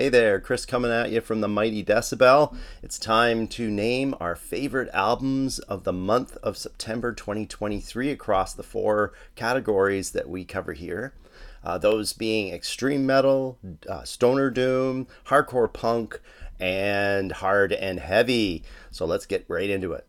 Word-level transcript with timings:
Hey 0.00 0.08
there, 0.08 0.40
Chris 0.40 0.64
coming 0.64 0.90
at 0.90 1.10
you 1.10 1.20
from 1.20 1.42
the 1.42 1.46
Mighty 1.46 1.84
Decibel. 1.84 2.56
It's 2.82 2.98
time 2.98 3.46
to 3.48 3.70
name 3.70 4.14
our 4.18 4.34
favorite 4.34 4.88
albums 4.94 5.58
of 5.58 5.84
the 5.84 5.92
month 5.92 6.38
of 6.38 6.56
September 6.56 7.12
2023 7.12 8.10
across 8.10 8.54
the 8.54 8.62
four 8.62 9.12
categories 9.36 10.12
that 10.12 10.26
we 10.26 10.46
cover 10.46 10.72
here. 10.72 11.12
Uh, 11.62 11.76
those 11.76 12.14
being 12.14 12.50
extreme 12.50 13.04
metal, 13.04 13.58
uh, 13.90 14.02
stoner 14.04 14.48
doom, 14.48 15.06
hardcore 15.26 15.70
punk, 15.70 16.18
and 16.58 17.32
hard 17.32 17.70
and 17.70 18.00
heavy. 18.00 18.64
So 18.90 19.04
let's 19.04 19.26
get 19.26 19.44
right 19.48 19.68
into 19.68 19.92
it. 19.92 20.06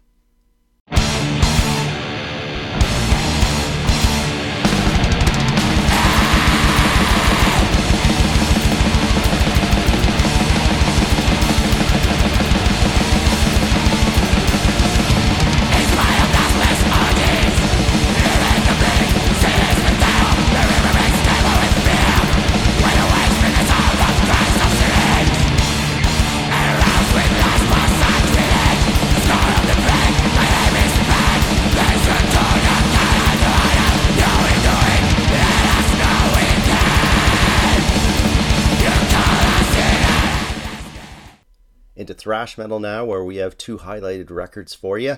Thrash 42.22 42.58
metal 42.58 42.80
now, 42.80 43.04
where 43.04 43.24
we 43.24 43.38
have 43.38 43.58
two 43.58 43.80
highlighted 43.80 44.30
records 44.30 44.76
for 44.76 44.98
you. 45.00 45.18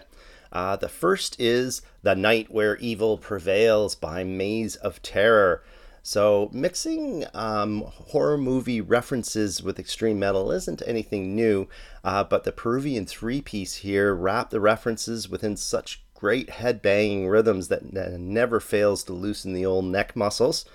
Uh, 0.53 0.75
the 0.75 0.87
first 0.87 1.39
is 1.39 1.81
The 2.01 2.15
Night 2.15 2.49
Where 2.49 2.77
Evil 2.77 3.17
Prevails 3.17 3.95
by 3.95 4.23
Maze 4.23 4.77
of 4.77 5.01
Terror. 5.01 5.63
So, 6.01 6.49
mixing 6.53 7.25
um, 7.33 7.81
horror 7.81 8.37
movie 8.37 8.81
references 8.81 9.61
with 9.61 9.79
extreme 9.79 10.19
metal 10.19 10.51
isn't 10.51 10.81
anything 10.85 11.35
new, 11.35 11.67
uh, 12.03 12.23
but 12.23 12.43
the 12.43 12.51
Peruvian 12.51 13.05
three 13.05 13.41
piece 13.41 13.75
here 13.75 14.13
wrap 14.13 14.49
the 14.49 14.59
references 14.59 15.29
within 15.29 15.57
such 15.57 16.03
great 16.13 16.51
head 16.51 16.81
banging 16.81 17.27
rhythms 17.27 17.67
that 17.67 17.91
never 18.19 18.59
fails 18.59 19.03
to 19.03 19.13
loosen 19.13 19.53
the 19.53 19.65
old 19.65 19.85
neck 19.85 20.15
muscles. 20.15 20.65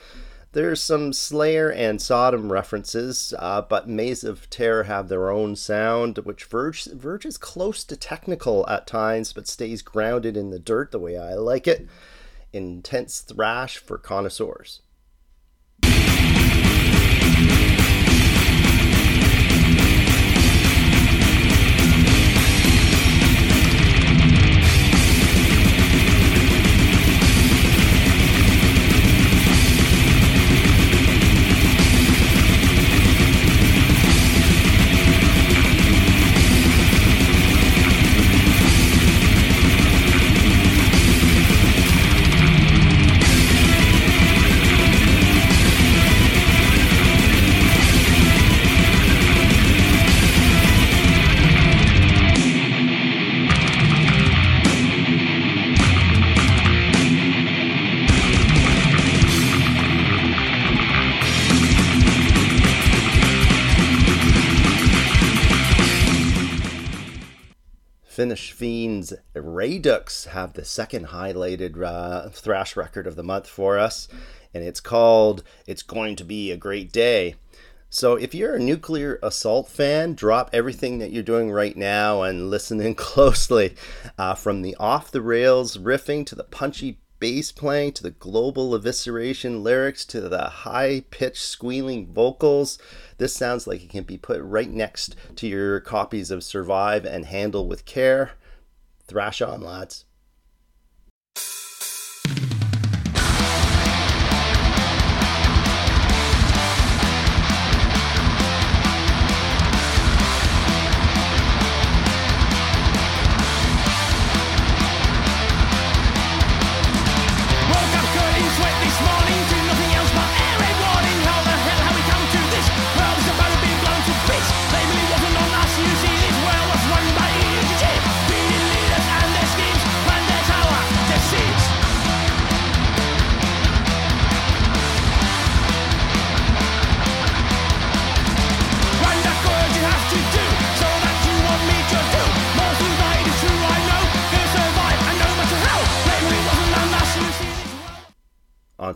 There's 0.52 0.82
some 0.82 1.12
Slayer 1.12 1.70
and 1.70 2.00
Sodom 2.00 2.50
references, 2.50 3.34
uh, 3.38 3.62
but 3.62 3.88
Maze 3.88 4.24
of 4.24 4.48
Terror 4.48 4.84
have 4.84 5.08
their 5.08 5.30
own 5.30 5.56
sound, 5.56 6.18
which 6.18 6.44
verge, 6.44 6.86
verges 6.86 7.36
close 7.36 7.84
to 7.84 7.96
technical 7.96 8.66
at 8.66 8.86
times, 8.86 9.34
but 9.34 9.46
stays 9.46 9.82
grounded 9.82 10.38
in 10.38 10.50
the 10.50 10.58
dirt 10.58 10.90
the 10.90 10.98
way 10.98 11.18
I 11.18 11.34
like 11.34 11.68
it. 11.68 11.86
Intense 12.52 13.20
thrash 13.20 13.76
for 13.76 13.98
connoisseurs. 13.98 14.80
Finnish 68.18 68.50
Fiends 68.50 69.12
Redux 69.32 70.24
have 70.24 70.54
the 70.54 70.64
second 70.64 71.06
highlighted 71.10 71.80
uh, 71.80 72.28
thrash 72.30 72.76
record 72.76 73.06
of 73.06 73.14
the 73.14 73.22
month 73.22 73.46
for 73.46 73.78
us, 73.78 74.08
and 74.52 74.64
it's 74.64 74.80
called 74.80 75.44
It's 75.68 75.84
Going 75.84 76.16
to 76.16 76.24
Be 76.24 76.50
a 76.50 76.56
Great 76.56 76.90
Day. 76.90 77.36
So, 77.90 78.16
if 78.16 78.34
you're 78.34 78.56
a 78.56 78.58
nuclear 78.58 79.20
assault 79.22 79.68
fan, 79.68 80.14
drop 80.14 80.50
everything 80.52 80.98
that 80.98 81.12
you're 81.12 81.22
doing 81.22 81.52
right 81.52 81.76
now 81.76 82.22
and 82.22 82.50
listen 82.50 82.80
in 82.80 82.94
closely. 82.96 83.76
Uh, 84.18 84.34
from 84.34 84.62
the 84.62 84.74
off 84.80 85.12
the 85.12 85.22
rails 85.22 85.76
riffing 85.76 86.26
to 86.26 86.34
the 86.34 86.42
punchy 86.42 86.98
bass 87.20 87.52
playing 87.52 87.92
to 87.92 88.02
the 88.02 88.10
global 88.10 88.78
evisceration 88.78 89.62
lyrics 89.62 90.04
to 90.06 90.20
the 90.20 90.44
high 90.44 91.04
pitched 91.10 91.42
squealing 91.42 92.12
vocals. 92.12 92.78
This 93.18 93.34
sounds 93.34 93.66
like 93.66 93.82
it 93.82 93.90
can 93.90 94.04
be 94.04 94.18
put 94.18 94.40
right 94.42 94.70
next 94.70 95.16
to 95.36 95.46
your 95.46 95.80
copies 95.80 96.30
of 96.30 96.44
Survive 96.44 97.04
and 97.04 97.26
Handle 97.26 97.66
with 97.66 97.84
Care. 97.84 98.32
Thrash 99.06 99.40
on, 99.40 99.60
lads. 99.60 100.04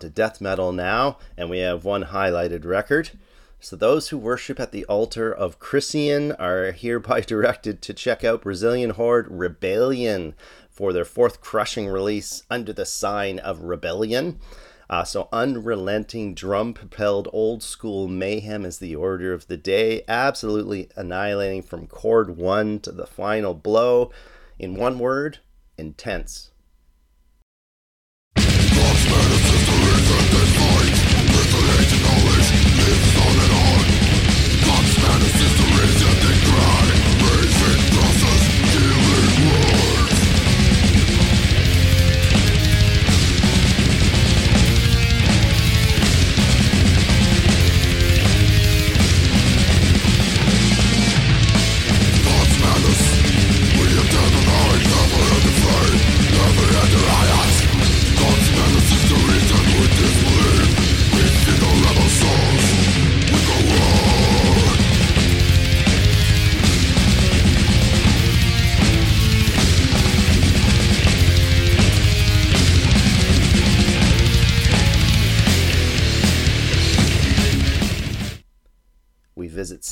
Onto 0.03 0.13
death 0.13 0.41
metal 0.41 0.73
now, 0.73 1.19
and 1.37 1.49
we 1.49 1.61
have 1.61 1.85
one 1.85 2.07
highlighted 2.07 2.65
record. 2.65 3.11
So 3.61 3.77
those 3.77 4.09
who 4.09 4.19
worship 4.19 4.59
at 4.59 4.73
the 4.73 4.85
altar 4.87 5.33
of 5.33 5.61
Krisiun 5.61 6.35
are 6.41 6.73
hereby 6.73 7.21
directed 7.27 7.81
to 7.83 7.95
check 7.95 8.25
out 8.25 8.43
Brazilian 8.43 8.91
horde 8.91 9.29
Rebellion 9.31 10.35
for 10.69 10.93
their 10.93 11.05
fourth 11.05 11.41
crushing 11.41 11.87
release 11.87 12.43
under 12.51 12.73
the 12.73 12.85
sign 12.85 13.39
of 13.39 13.63
Rebellion. 13.63 14.41
Uh, 14.91 15.05
so 15.05 15.29
unrelenting 15.33 16.35
drum 16.35 16.75
propelled 16.75 17.29
old 17.33 17.63
school 17.63 18.09
mayhem 18.09 18.65
is 18.65 18.81
the 18.81 18.97
order 18.97 19.33
of 19.33 19.47
the 19.47 19.57
day, 19.57 20.03
absolutely 20.09 20.89
annihilating 20.97 21.63
from 21.63 21.87
chord 21.87 22.37
one 22.37 22.81
to 22.81 22.91
the 22.91 23.07
final 23.07 23.55
blow. 23.55 24.11
In 24.59 24.75
one 24.75 24.99
word, 24.99 25.39
intense. 25.79 26.52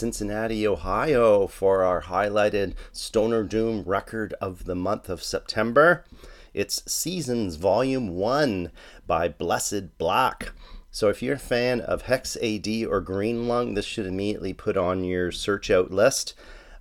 Cincinnati, 0.01 0.67
Ohio 0.67 1.47
for 1.47 1.85
our 1.85 2.01
highlighted 2.05 2.73
Stoner 2.91 3.43
Doom 3.43 3.83
record 3.83 4.33
of 4.41 4.65
the 4.65 4.75
month 4.75 5.11
of 5.11 5.23
September. 5.23 6.07
It's 6.55 6.83
Seasons 6.91 7.57
Volume 7.57 8.09
1 8.09 8.73
by 9.07 9.29
Blessed 9.29 9.99
Black. 9.99 10.53
So 10.91 11.11
if 11.11 11.23
you're 11.23 11.35
a 11.35 11.39
fan 11.39 11.83
of 11.83 12.01
Hex 12.03 12.39
AD 12.39 12.67
or 12.89 13.03
Green 13.03 13.47
Lung, 13.47 13.75
this 13.75 13.85
should 13.85 14.07
immediately 14.07 14.55
put 14.55 14.79
on 14.79 15.05
your 15.05 15.31
search 15.31 15.71
out 15.71 15.91
list. 15.91 16.33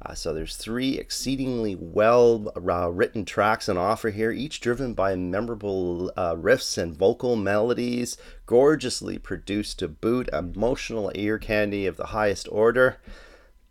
Uh, 0.05 0.13
so 0.13 0.33
there's 0.33 0.55
three 0.55 0.97
exceedingly 0.97 1.75
well 1.75 2.53
uh, 2.55 2.89
written 2.89 3.25
tracks 3.25 3.67
on 3.67 3.77
offer 3.77 4.11
here, 4.11 4.31
each 4.31 4.61
driven 4.61 4.93
by 4.93 5.13
memorable 5.15 6.11
uh, 6.15 6.33
riffs 6.35 6.77
and 6.77 6.95
vocal 6.95 7.35
melodies, 7.35 8.15
gorgeously 8.45 9.17
produced 9.17 9.79
to 9.79 9.89
boot, 9.89 10.29
emotional 10.31 11.11
ear 11.15 11.37
candy 11.37 11.85
of 11.85 11.97
the 11.97 12.07
highest 12.07 12.47
order. 12.49 12.97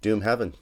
Doom 0.02 0.20
Heaven. 0.20 0.54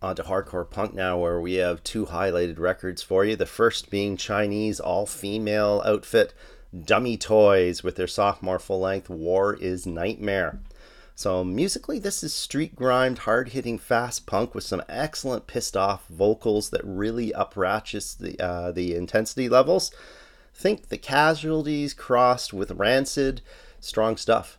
To 0.00 0.22
hardcore 0.22 0.68
punk 0.68 0.94
now, 0.94 1.18
where 1.18 1.40
we 1.40 1.54
have 1.54 1.84
two 1.84 2.06
highlighted 2.06 2.58
records 2.58 3.02
for 3.02 3.24
you. 3.24 3.36
The 3.36 3.46
first 3.46 3.90
being 3.90 4.16
Chinese 4.16 4.80
all 4.80 5.06
female 5.06 5.82
outfit 5.84 6.32
Dummy 6.78 7.16
Toys 7.16 7.82
with 7.82 7.96
their 7.96 8.06
sophomore 8.06 8.58
full 8.58 8.80
length 8.80 9.10
War 9.10 9.54
is 9.54 9.86
Nightmare. 9.86 10.60
So, 11.14 11.44
musically, 11.44 11.98
this 11.98 12.22
is 12.22 12.32
street 12.32 12.74
grimed, 12.74 13.18
hard 13.18 13.50
hitting 13.50 13.76
fast 13.76 14.24
punk 14.24 14.54
with 14.54 14.64
some 14.64 14.82
excellent 14.88 15.46
pissed 15.46 15.76
off 15.76 16.06
vocals 16.08 16.70
that 16.70 16.80
really 16.82 17.34
up 17.34 17.54
ratchets 17.56 18.14
the, 18.14 18.40
uh, 18.40 18.72
the 18.72 18.94
intensity 18.94 19.48
levels. 19.48 19.92
Think 20.54 20.88
the 20.88 20.96
casualties 20.96 21.92
crossed 21.92 22.54
with 22.54 22.70
rancid, 22.70 23.42
strong 23.80 24.16
stuff. 24.16 24.58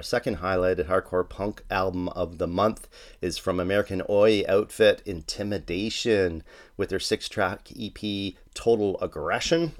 Our 0.00 0.04
second 0.04 0.38
highlighted 0.38 0.86
hardcore 0.86 1.28
punk 1.28 1.62
album 1.70 2.08
of 2.08 2.38
the 2.38 2.46
month 2.46 2.88
is 3.20 3.36
from 3.36 3.60
American 3.60 4.00
Oi 4.08 4.42
outfit 4.48 5.02
Intimidation 5.04 6.42
with 6.78 6.88
their 6.88 6.98
six 6.98 7.28
track 7.28 7.68
EP 7.78 8.32
Total 8.54 8.98
Aggression. 9.02 9.72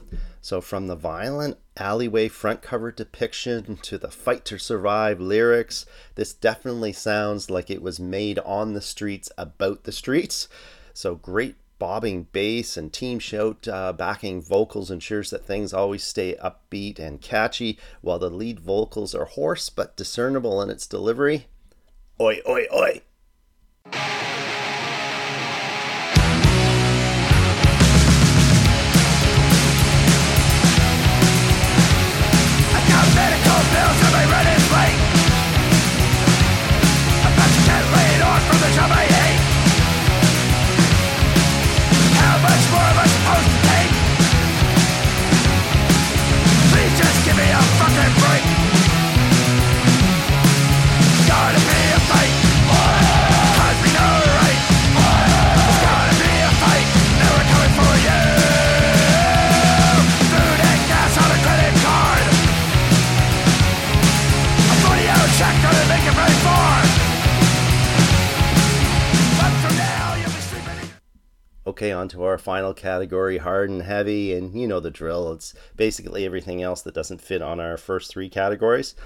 So, 0.42 0.60
from 0.60 0.88
the 0.88 0.94
violent 0.94 1.56
alleyway 1.78 2.28
front 2.28 2.60
cover 2.60 2.92
depiction 2.92 3.78
to 3.78 3.96
the 3.96 4.10
fight 4.10 4.44
to 4.44 4.58
survive 4.58 5.22
lyrics, 5.22 5.86
this 6.16 6.34
definitely 6.34 6.92
sounds 6.92 7.48
like 7.48 7.70
it 7.70 7.80
was 7.80 7.98
made 7.98 8.38
on 8.40 8.74
the 8.74 8.82
streets 8.82 9.32
about 9.38 9.84
the 9.84 9.92
streets. 9.92 10.48
So, 10.92 11.14
great 11.14 11.59
bobbing 11.80 12.28
bass 12.30 12.76
and 12.76 12.92
team 12.92 13.18
shout 13.18 13.66
uh, 13.66 13.92
backing 13.92 14.40
vocals 14.40 14.92
ensures 14.92 15.30
that 15.30 15.44
things 15.44 15.72
always 15.72 16.04
stay 16.04 16.36
upbeat 16.36 17.00
and 17.00 17.20
catchy, 17.20 17.76
while 18.02 18.20
the 18.20 18.30
lead 18.30 18.60
vocals 18.60 19.16
are 19.16 19.24
hoarse 19.24 19.68
but 19.68 19.96
discernible 19.96 20.62
in 20.62 20.70
its 20.70 20.86
delivery. 20.86 21.46
Oi, 22.20 22.40
oi, 22.46 22.66
oi! 22.72 23.00
Okay, 71.70 71.92
on 71.92 72.08
to 72.08 72.24
our 72.24 72.36
final 72.36 72.74
category, 72.74 73.38
hard 73.38 73.70
and 73.70 73.82
heavy, 73.82 74.34
and 74.34 74.60
you 74.60 74.66
know 74.66 74.80
the 74.80 74.90
drill. 74.90 75.30
It's 75.30 75.54
basically 75.76 76.26
everything 76.26 76.60
else 76.60 76.82
that 76.82 76.94
doesn't 76.94 77.20
fit 77.20 77.42
on 77.42 77.60
our 77.60 77.76
first 77.76 78.10
three 78.10 78.28
categories. 78.28 78.96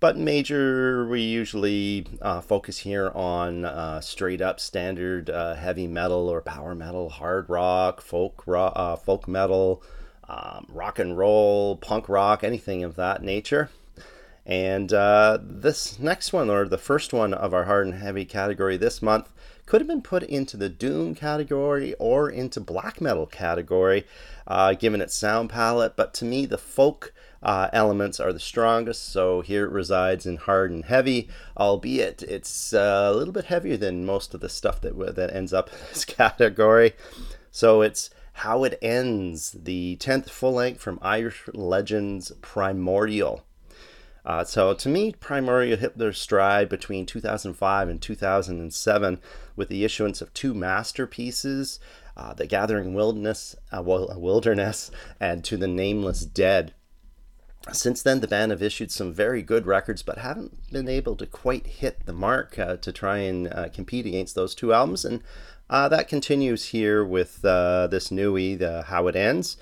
But 0.00 0.16
major, 0.16 1.06
we 1.06 1.20
usually 1.20 2.06
uh, 2.22 2.40
focus 2.40 2.78
here 2.78 3.10
on 3.14 3.66
uh, 3.66 4.00
straight 4.00 4.40
up 4.40 4.60
standard 4.60 5.28
uh, 5.28 5.56
heavy 5.56 5.86
metal 5.86 6.30
or 6.30 6.40
power 6.40 6.74
metal, 6.74 7.10
hard 7.10 7.50
rock, 7.50 8.00
folk 8.00 8.44
rock, 8.46 8.72
uh, 8.74 8.96
folk 8.96 9.28
metal, 9.28 9.82
um, 10.26 10.64
rock 10.70 10.98
and 10.98 11.18
roll, 11.18 11.76
punk 11.76 12.08
rock, 12.08 12.42
anything 12.42 12.82
of 12.82 12.96
that 12.96 13.22
nature. 13.22 13.68
And 14.46 14.90
uh, 14.90 15.38
this 15.42 15.98
next 15.98 16.32
one, 16.32 16.48
or 16.48 16.66
the 16.66 16.78
first 16.78 17.12
one 17.12 17.34
of 17.34 17.52
our 17.52 17.64
hard 17.64 17.88
and 17.88 17.96
heavy 17.96 18.24
category 18.24 18.78
this 18.78 19.02
month, 19.02 19.28
could 19.66 19.80
have 19.80 19.88
been 19.88 20.02
put 20.02 20.22
into 20.22 20.56
the 20.56 20.68
doom 20.68 21.14
category 21.14 21.94
or 21.94 22.30
into 22.30 22.60
black 22.60 23.00
metal 23.00 23.26
category, 23.26 24.06
uh, 24.46 24.74
given 24.74 25.00
its 25.00 25.14
sound 25.14 25.50
palette. 25.50 25.96
But 25.96 26.14
to 26.14 26.24
me, 26.24 26.46
the 26.46 26.58
folk 26.58 27.12
uh, 27.42 27.68
elements 27.72 28.18
are 28.18 28.32
the 28.32 28.40
strongest, 28.40 29.08
so 29.10 29.40
here 29.40 29.66
it 29.66 29.72
resides 29.72 30.24
in 30.24 30.36
hard 30.36 30.70
and 30.70 30.84
heavy, 30.84 31.28
albeit 31.56 32.22
it's 32.22 32.72
uh, 32.72 33.10
a 33.12 33.14
little 33.14 33.34
bit 33.34 33.46
heavier 33.46 33.76
than 33.76 34.06
most 34.06 34.34
of 34.34 34.40
the 34.40 34.48
stuff 34.48 34.80
that 34.80 34.96
that 35.16 35.34
ends 35.34 35.52
up 35.52 35.68
in 35.72 35.78
this 35.90 36.04
category. 36.04 36.94
So 37.50 37.82
it's 37.82 38.10
how 38.32 38.64
it 38.64 38.78
ends, 38.82 39.52
the 39.52 39.96
10th 39.98 40.28
full 40.28 40.52
length 40.52 40.80
from 40.80 40.98
Irish 41.02 41.48
Legends 41.54 42.32
Primordial. 42.42 43.44
Uh, 44.26 44.42
so 44.42 44.74
to 44.74 44.88
me, 44.88 45.12
Primordial 45.12 45.78
hit 45.78 45.96
their 45.96 46.12
stride 46.12 46.68
between 46.68 47.06
2005 47.06 47.88
and 47.88 48.02
2007 48.02 49.20
with 49.54 49.68
the 49.68 49.84
issuance 49.84 50.20
of 50.20 50.34
two 50.34 50.52
masterpieces, 50.52 51.78
uh, 52.16 52.34
The 52.34 52.46
Gathering 52.46 52.92
Wilderness, 52.92 53.54
uh, 53.72 53.82
Wilderness 53.82 54.90
and 55.20 55.44
To 55.44 55.56
the 55.56 55.68
Nameless 55.68 56.24
Dead. 56.24 56.74
Since 57.72 58.02
then, 58.02 58.20
the 58.20 58.28
band 58.28 58.50
have 58.50 58.62
issued 58.62 58.90
some 58.90 59.12
very 59.12 59.42
good 59.42 59.66
records, 59.66 60.02
but 60.02 60.18
haven't 60.18 60.72
been 60.72 60.88
able 60.88 61.16
to 61.16 61.26
quite 61.26 61.66
hit 61.66 62.04
the 62.06 62.12
mark 62.12 62.58
uh, 62.58 62.76
to 62.76 62.92
try 62.92 63.18
and 63.18 63.52
uh, 63.52 63.68
compete 63.68 64.06
against 64.06 64.34
those 64.34 64.54
two 64.54 64.72
albums. 64.72 65.04
And 65.04 65.22
uh, 65.70 65.88
that 65.88 66.08
continues 66.08 66.66
here 66.66 67.04
with 67.04 67.44
uh, 67.44 67.86
this 67.88 68.10
newie, 68.10 68.58
the 68.58 68.82
How 68.82 69.06
It 69.06 69.16
Ends. 69.16 69.56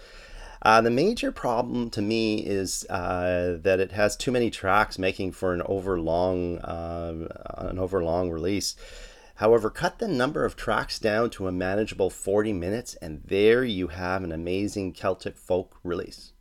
Uh, 0.65 0.81
the 0.81 0.91
major 0.91 1.31
problem 1.31 1.91
to 1.91 2.01
me 2.01 2.39
is 2.39 2.87
uh, 2.89 3.59
that 3.61 3.81
it 3.81 3.93
has 3.93 4.17
too 4.17 4.33
many 4.33 4.51
tracks, 4.51 4.99
making 4.99 5.31
for 5.31 5.53
an 5.53 5.61
overlong, 5.67 6.59
an 6.65 7.79
overlong 7.79 8.31
release. 8.31 8.75
However, 9.37 9.69
cut 9.69 9.99
the 9.99 10.09
number 10.09 10.45
of 10.45 10.57
tracks 10.57 10.99
down 10.99 11.31
to 11.31 11.49
a 11.49 11.53
manageable 11.53 12.09
40 12.09 12.53
minutes, 12.53 12.95
and 12.97 13.23
there 13.25 13.65
you 13.65 13.89
have 13.89 14.23
an 14.23 14.33
amazing 14.33 14.93
Celtic 14.93 15.37
folk 15.37 15.79
release. 15.83 16.34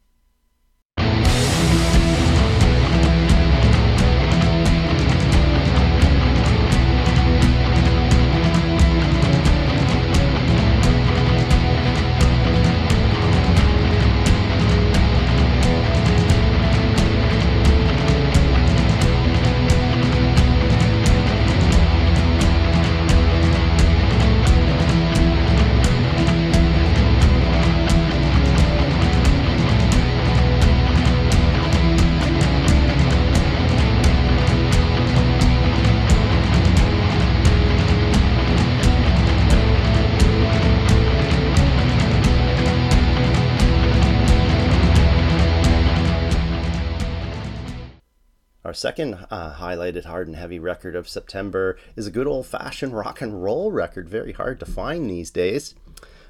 Our 48.74 48.78
second 48.78 49.28
uh, 49.30 49.54
highlighted 49.54 50.06
hard 50.06 50.26
and 50.26 50.36
heavy 50.36 50.58
record 50.58 50.96
of 50.96 51.08
September 51.08 51.78
is 51.96 52.08
a 52.08 52.12
good 52.12 52.26
old 52.26 52.48
fashioned 52.48 52.98
rock 52.98 53.22
and 53.22 53.44
roll 53.44 53.72
record, 53.72 54.10
very 54.10 54.32
hard 54.32 54.60
to 54.62 54.66
find 54.66 55.08
these 55.08 55.30
days. 55.30 55.76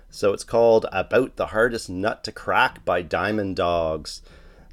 So 0.09 0.33
it's 0.33 0.43
called 0.43 0.85
About 0.91 1.37
the 1.37 1.45
Hardest 1.45 1.89
Nut 1.89 2.21
to 2.25 2.33
Crack 2.33 2.83
by 2.83 3.01
Diamond 3.01 3.55
Dogs. 3.55 4.21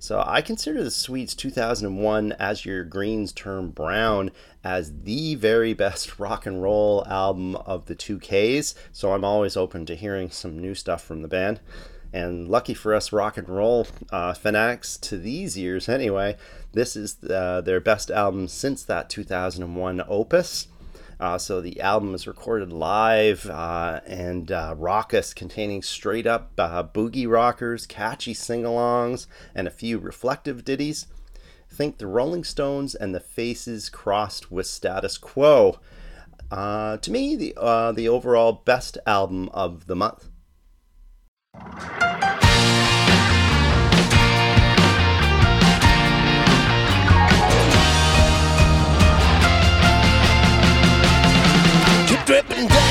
So 0.01 0.21
I 0.27 0.43
consider 0.43 0.83
the 0.83 0.91
Sweets 0.91 1.33
2001 1.37 2.33
As 2.41 2.65
Your 2.65 2.83
Greens 2.83 3.31
Turn 3.31 3.71
Brown 3.71 4.33
as 4.65 5.03
the 5.05 5.37
very 5.37 5.73
best 5.73 6.19
rock 6.19 6.47
and 6.47 6.61
roll 6.61 7.07
album 7.07 7.55
of 7.55 7.87
the 7.87 7.95
2Ks. 7.95 8.75
So 8.91 9.13
I'm 9.13 9.25
always 9.25 9.57
open 9.57 9.87
to 9.87 9.95
hearing 9.95 10.33
some 10.33 10.59
new 10.59 10.75
stuff 10.75 11.05
from 11.05 11.23
the 11.23 11.29
band. 11.29 11.61
And 12.13 12.49
lucky 12.49 12.75
for 12.75 12.95
us 12.95 13.13
rock 13.13 13.37
and 13.37 13.49
roll 13.49 13.87
uh, 14.11 14.35
fanatics 14.35 14.97
to 14.99 15.17
these 15.17 15.57
years 15.57 15.89
anyway, 15.89 16.37
this 16.73 16.97
is 16.97 17.17
uh, 17.25 17.61
their 17.61 17.81
best 17.81 18.11
album 18.11 18.49
since 18.49 18.83
that 18.85 19.09
2001 19.09 20.03
opus. 20.09 20.69
Uh, 21.21 21.37
so 21.37 21.61
the 21.61 21.79
album 21.83 22.15
is 22.15 22.27
recorded 22.27 22.73
live 22.73 23.45
uh, 23.51 24.01
and 24.07 24.51
uh, 24.51 24.75
raucous, 24.77 25.35
containing 25.35 25.83
straight 25.83 26.27
up 26.27 26.51
uh, 26.57 26.83
boogie 26.83 27.31
rockers, 27.31 27.87
catchy 27.87 28.33
sing 28.33 28.63
alongs, 28.63 29.27
and 29.55 29.69
a 29.69 29.71
few 29.71 29.99
reflective 29.99 30.65
ditties. 30.65 31.07
Think 31.69 31.99
the 31.99 32.07
Rolling 32.07 32.43
Stones 32.43 32.95
and 32.95 33.15
the 33.15 33.21
Faces 33.21 33.91
crossed 33.91 34.51
with 34.51 34.67
status 34.67 35.19
quo. 35.19 35.79
Uh, 36.51 36.97
to 36.97 37.11
me, 37.11 37.37
the, 37.37 37.55
uh, 37.57 37.93
the 37.93 38.09
overall 38.09 38.53
best 38.53 38.97
album 39.07 39.51
of 39.51 39.87
the 39.87 39.95
month. 39.95 40.30
Dripping 52.31 52.69
down, 52.69 52.90